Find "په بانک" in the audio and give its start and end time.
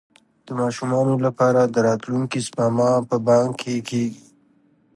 3.09-3.51